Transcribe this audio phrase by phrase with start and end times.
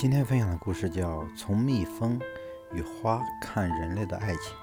[0.00, 2.18] 今天分享的故事叫《从蜜蜂
[2.72, 4.56] 与花看人类的爱情》。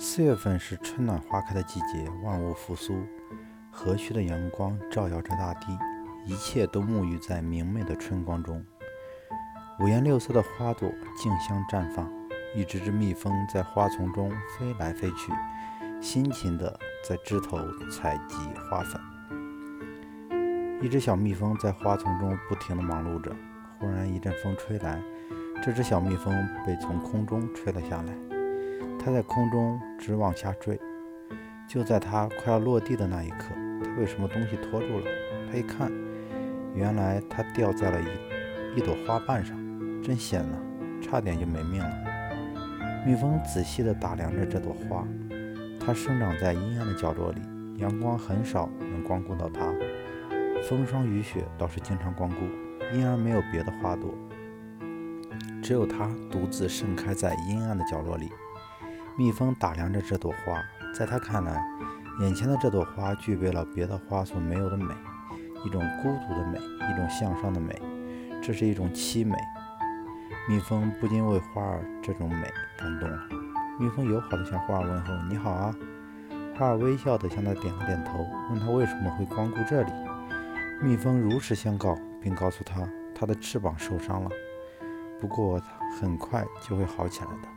[0.00, 3.06] 四月份是春暖花开的季节，万物复苏，
[3.70, 5.78] 和煦的阳光照耀着大地，
[6.26, 8.60] 一切都沐浴在明媚的春光中。
[9.78, 12.12] 五颜六色的花朵竞相绽放，
[12.56, 15.32] 一只只蜜蜂在花丛中飞来飞去，
[16.00, 16.76] 辛勤地
[17.08, 17.56] 在枝头
[17.88, 18.34] 采集
[18.68, 19.00] 花粉。
[20.82, 23.32] 一只小蜜蜂在花丛中不停地忙碌着。
[23.80, 25.02] 忽然一阵风吹来，
[25.64, 26.34] 这只小蜜蜂
[26.66, 28.12] 被从空中吹了下来。
[28.98, 30.78] 它在空中直往下坠。
[31.66, 35.06] 就在它快要落地的那一刻，它被什么东西拖住了。
[35.50, 35.90] 它一看，
[36.74, 39.56] 原来它掉在了一一朵花瓣上，
[40.02, 40.58] 真险呐，
[41.00, 41.96] 差点就没命了。
[43.06, 45.06] 蜜蜂仔细地打量着这朵花，
[45.78, 47.40] 它生长在阴暗的角落里，
[47.78, 49.72] 阳光很少能光顾到它，
[50.68, 52.36] 风霜雨雪倒是经常光顾。
[52.92, 54.12] 因而没有别的花朵，
[55.62, 58.30] 只有它独自盛开在阴暗的角落里。
[59.16, 60.62] 蜜蜂打量着这朵花，
[60.94, 61.62] 在它看来，
[62.20, 64.92] 眼前的这朵花具备了别的花所没有的美，
[65.64, 67.80] 一种孤独的美，一种向上的美，
[68.42, 69.36] 这是一种凄美。
[70.48, 73.18] 蜜蜂不禁为花儿这种美感动了。
[73.78, 75.74] 蜜蜂友好地向花儿问候：“你好啊。”
[76.56, 79.92] 花儿微笑地向它点了点头，问他为什么会光顾这里。
[80.82, 81.96] 蜜蜂如实相告。
[82.20, 84.30] 并告诉他，他的翅膀受伤了，
[85.20, 85.60] 不过
[86.00, 87.48] 很快就会好起来的。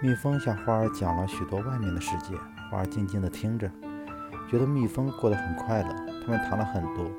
[0.00, 2.34] 蜜蜂向花儿讲了许多外面的世界，
[2.70, 3.70] 花儿静静地听着，
[4.50, 5.88] 觉得蜜蜂过得很快乐。
[6.24, 7.10] 他们谈了很多，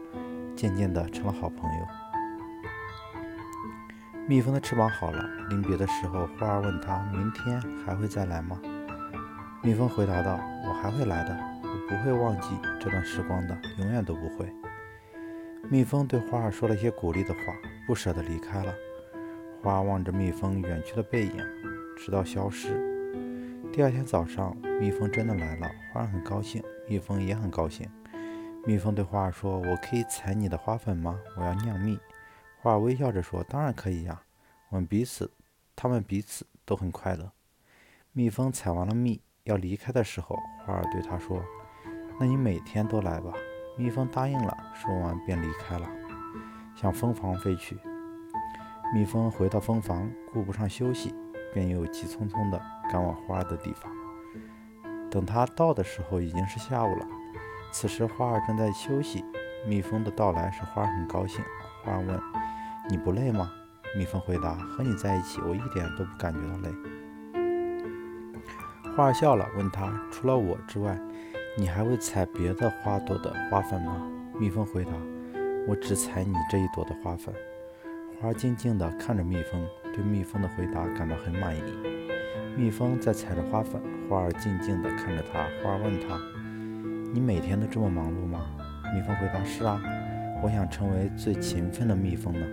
[0.55, 1.85] 渐渐地成了好朋友。
[4.27, 8.57] 蜜蜂的翅膀好了，临别的时候，花儿问他：“明天还会再来吗？”
[9.61, 14.53] 蜜蜂回答道：“我还会来的，我不会忘记这段时光的，永远都不会。”
[15.69, 17.39] 蜜蜂对花儿说了一些鼓励的话，
[17.87, 18.73] 不舍得离开了。
[19.61, 21.37] 花儿望着蜜蜂远去的背影，
[21.97, 22.77] 直到消失。
[23.71, 27.89] 第二天早上，蜜蜂真的来了，花儿很高兴，蜜蜂也很高兴。
[28.65, 31.19] 蜜蜂对花儿说：“我可以采你的花粉吗？
[31.37, 31.97] 我要酿蜜。”
[32.61, 34.21] 花儿微笑着说：“当然可以呀。”
[34.69, 35.31] 我们彼此，
[35.75, 37.31] 他们彼此都很快乐。
[38.11, 41.41] 蜜蜂采完了蜜，要离开的时候，花儿对他说
[42.19, 43.33] ：“那你每天都来吧。”
[43.75, 45.89] 蜜蜂答应了，说完便离开了，
[46.75, 47.77] 向蜂房飞去。
[48.93, 51.13] 蜜蜂回到蜂房，顾不上休息，
[51.53, 53.91] 便又急匆匆地赶往花儿的地方。
[55.09, 57.07] 等他到的时候，已经是下午了。
[57.71, 59.25] 此时花儿正在休息。
[59.65, 61.41] 蜜蜂的到来使花儿很高兴。
[61.83, 62.19] 花儿问
[62.89, 63.49] ：“你不累吗？”
[63.97, 66.69] 蜜蜂回答：“和你在一起，我一点都不感觉到累。”
[68.93, 70.99] 花儿笑了，问他：“除了我之外？”
[71.55, 74.01] 你还会采别的花朵的花粉吗？
[74.39, 74.91] 蜜蜂回答
[75.69, 77.33] ：“我只采你这一朵的花粉。”
[78.19, 79.63] 花儿静静地看着蜜蜂，
[79.93, 81.61] 对蜜蜂的回答感到很满意。
[82.57, 85.43] 蜜蜂在采着花粉，花儿静静地看着它。
[85.61, 86.19] 花儿问它
[87.13, 88.47] ：“你每天都这么忙碌吗？”
[88.95, 89.79] 蜜蜂回答：“是啊，
[90.41, 92.47] 我想成为最勤奋的蜜蜂呢，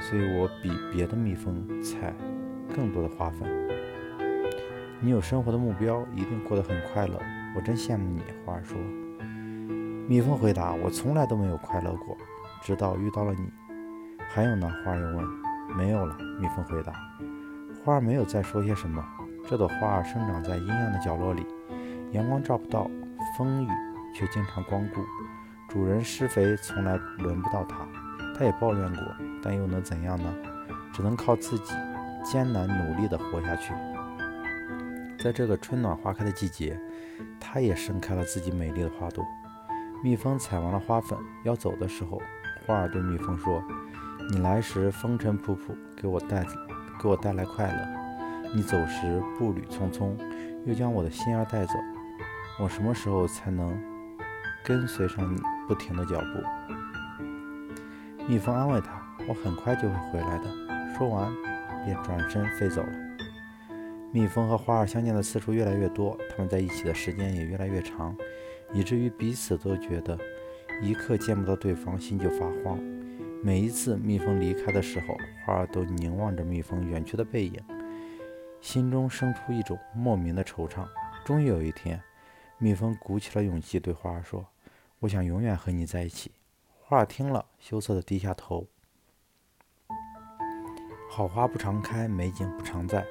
[0.00, 2.14] 所以我比别的蜜蜂采
[2.72, 3.48] 更多的花粉。”
[5.02, 7.20] 你有生活的目标，一定过得很快乐。
[7.58, 8.78] 我真羡慕你，花儿说。
[10.06, 12.16] 蜜蜂回答：“我从来都没有快乐过，
[12.62, 13.52] 直到遇到了你。”
[14.30, 14.72] 还有呢？
[14.84, 15.26] 花儿又问。
[15.76, 16.92] 没有了，蜜蜂回答。
[17.84, 19.04] 花儿没有再说些什么。
[19.48, 21.44] 这朵花儿生长在阴暗的角落里，
[22.12, 22.88] 阳光照不到，
[23.36, 23.68] 风雨
[24.14, 25.00] 却经常光顾。
[25.68, 27.78] 主人施肥从来轮不到它，
[28.38, 29.02] 它也抱怨过，
[29.42, 30.32] 但又能怎样呢？
[30.92, 31.74] 只能靠自己
[32.24, 33.74] 艰难努力地活下去。
[35.18, 36.78] 在这个春暖花开的季节，
[37.40, 39.24] 它也盛开了自己美丽的花朵。
[40.02, 42.20] 蜜蜂采完了花粉，要走的时候，
[42.66, 43.62] 花儿对蜜蜂说
[44.30, 46.46] ：“你来时风尘仆仆，给我带
[47.00, 50.16] 给我带来快乐；你走时步履匆匆，
[50.64, 51.72] 又将我的心儿带走。
[52.60, 53.76] 我什么时候才能
[54.64, 57.24] 跟随上你不停的脚步？”
[58.28, 60.44] 蜜蜂安慰他：“我很快就会回来的。”
[60.96, 61.32] 说完，
[61.84, 63.07] 便转身飞走了。
[64.10, 68.16] 蜜蜂和花儿相见的次数越来越多，他们在一起的时间也越来越长，
[68.72, 70.18] 以至于彼此都觉得
[70.82, 72.78] 一刻见不到对方，心就发慌。
[73.42, 77.62] 每一次蜜蜂离开的时候，花儿都凝望着蜜蜂远去的背影，
[78.62, 80.86] 心中生出一种莫名的惆怅。
[81.24, 82.02] 终于有一天，
[82.56, 84.46] 蜜蜂鼓起了勇气，对花儿说
[85.00, 86.32] ：“我想永远和你在一起。”
[86.80, 88.66] 花儿听了，羞涩地低下头。
[91.10, 93.06] 好花不常开，美景不常在。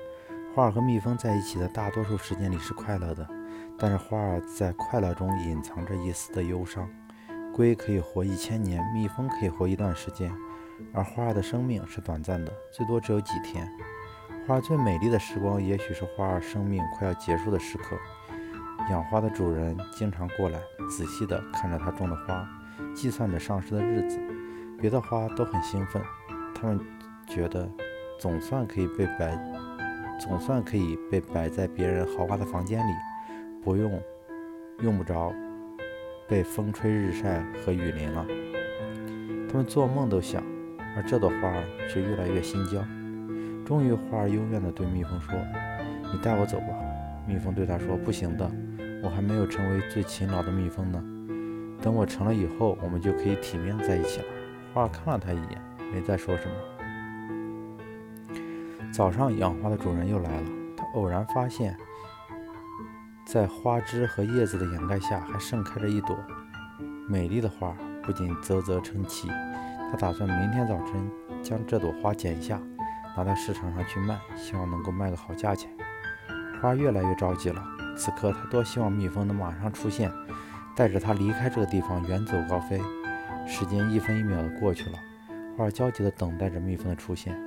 [0.57, 3.29] 花儿和蜜蜂在一起的大多数时间里是快乐的，
[3.77, 6.89] 但是花儿在快乐中隐藏着一丝的忧伤。
[7.53, 10.33] 龟可以活一千年，蜜蜂可以活一段时间，
[10.95, 13.71] 而花儿的生命是短暂的，最多只有几天。
[14.47, 17.95] 花儿最美丽的时光，也许是花儿生命快要结束的时刻。
[18.89, 22.49] 养花的主人经常过来，仔细地看着他种的花，
[22.95, 24.19] 计算着上市的日子。
[24.79, 26.01] 别的花都很兴奋，
[26.55, 26.79] 他们
[27.27, 27.69] 觉得
[28.19, 29.37] 总算可以被摆，
[30.19, 32.91] 总算可以被摆在别人豪华的房间里，
[33.63, 34.01] 不用
[34.79, 35.31] 用不着
[36.27, 38.25] 被风吹日晒和雨淋了。
[39.49, 40.43] 他们做梦都想，
[40.95, 41.53] 而这朵花
[41.87, 42.83] 却越来越心焦。
[43.65, 45.33] 终于，花儿幽怨地对蜜蜂说
[46.11, 46.67] ：“你带我走吧。”
[47.27, 48.49] 蜜蜂对他说：“不行的，
[49.03, 51.03] 我还没有成为最勤劳的蜜蜂呢。
[51.81, 54.25] 等我成了以后，我们就可以体面在一起了。”
[54.73, 55.61] 花儿看了他一眼，
[55.93, 56.76] 没再说什么。
[58.97, 60.49] 早上，养花的主人又来了。
[60.75, 61.77] 他偶然发现，
[63.27, 66.17] 在花枝和叶子的掩盖下，还盛开着一朵
[67.07, 69.27] 美丽的花，不禁啧啧称奇。
[69.91, 71.11] 他打算明天早晨
[71.43, 72.59] 将这朵花剪下。
[73.15, 75.69] 拿到市场上去卖，希望能够卖个好价钱。
[76.59, 77.63] 花越来越着急了，
[77.95, 80.11] 此刻他多希望蜜蜂能马上出现，
[80.75, 82.81] 带着他离开这个地方，远走高飞。
[83.45, 84.97] 时间一分一秒的过去了，
[85.55, 87.39] 花焦急地等待着蜜蜂的出现。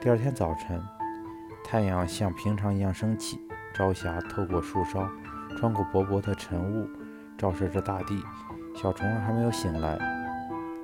[0.00, 0.80] 第二天早晨，
[1.64, 3.40] 太阳像平常一样升起，
[3.74, 5.10] 朝霞透过树梢，
[5.58, 6.88] 穿过薄薄的晨雾，
[7.36, 8.22] 照射着大地。
[8.76, 9.98] 小虫儿还没有醒来，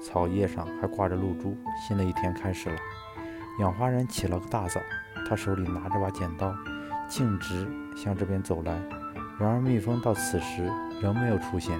[0.02, 1.56] 草叶上还挂着露珠。
[1.76, 2.76] 新的一天开始了。
[3.60, 4.80] 养花人起了个大早，
[5.28, 6.52] 他手里拿着把剪刀，
[7.08, 8.72] 径直向这边走来。
[9.38, 10.68] 然而蜜蜂到此时
[11.00, 11.78] 仍没有出现。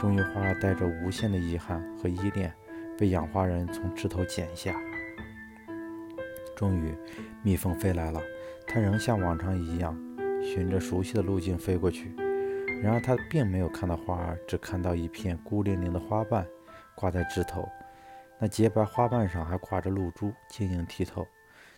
[0.00, 2.52] 终于，花儿带着无限的遗憾和依恋，
[2.98, 4.74] 被养花人从枝头剪下。
[6.56, 6.96] 终于，
[7.42, 8.20] 蜜蜂飞来了，
[8.66, 9.94] 它仍像往常一样，
[10.42, 12.12] 循着熟悉的路径飞过去。
[12.82, 16.46] 然而，它并没有看到花儿，只看到一片孤零零的花瓣
[16.94, 17.68] 挂在枝头。
[18.38, 21.26] 那洁白花瓣上还挂着露珠，晶莹剔透。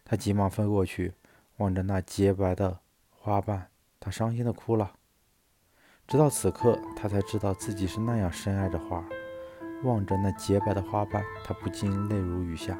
[0.04, 1.12] 他急忙飞过去，
[1.58, 2.78] 望着那洁白的
[3.10, 3.68] 花瓣，
[4.00, 4.92] 他伤心地哭了。
[6.06, 9.04] 直到此刻，他才知道自己是那样深爱着花儿。
[9.84, 12.78] 望着那洁白的花瓣，他不禁泪如雨下。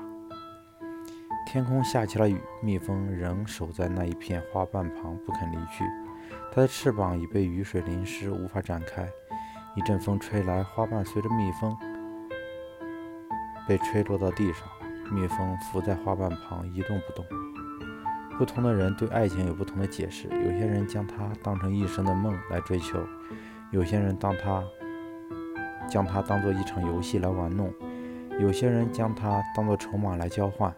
[1.51, 5.83] 天空下起了雨，蜜蜂仍守在那一片花瓣旁，不肯离去。
[6.53, 9.09] 它的翅膀已被雨水淋湿，无法展开。
[9.75, 11.75] 一阵风吹来，花瓣随着蜜蜂。
[13.67, 14.69] 被吹落到地上，
[15.11, 17.25] 蜜蜂伏在花瓣旁一动不动。
[18.37, 23.03] 不同的人对爱情有不同的解释，有些人将它当成一生的梦来追求，
[23.71, 24.63] 有些人当它
[25.89, 27.73] 将它当做一场游戏来玩弄，
[28.39, 30.71] 有些人将它当做筹码来交换，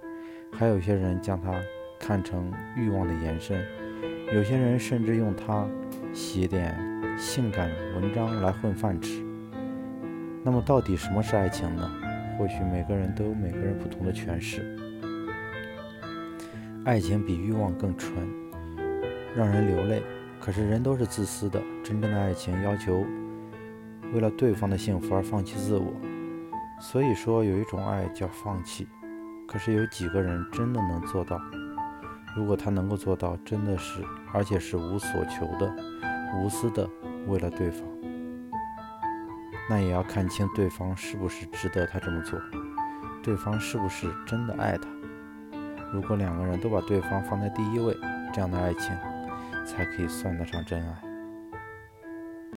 [0.53, 1.55] 还有些人将它
[1.99, 3.65] 看成欲望的延伸，
[4.35, 5.67] 有些人甚至用它
[6.13, 6.77] 写点
[7.19, 9.25] 性感文章来混饭吃。
[10.43, 11.91] 那么，到底什么是爱情呢？
[12.39, 14.77] 或许每个人都有每个人不同的诠释。
[16.85, 18.15] 爱情比欲望更纯，
[19.37, 20.03] 让人流泪。
[20.41, 23.05] 可是人都是自私的，真正的爱情要求
[24.15, 25.93] 为了对方的幸福而放弃自我。
[26.81, 28.89] 所以说，有一种爱叫放弃。
[29.51, 31.41] 可是有几个人真的能做到？
[32.37, 34.01] 如果他能够做到，真的是，
[34.33, 35.75] 而且是无所求的、
[36.37, 36.89] 无私的，
[37.27, 37.83] 为了对方。
[39.69, 42.41] 那也要看清对方是不是值得他这么做，
[43.25, 44.89] 对方是不是真的爱他。
[45.93, 47.93] 如果两个人都把对方放在第一位，
[48.33, 48.97] 这样的爱情
[49.67, 51.10] 才可以算得上真爱。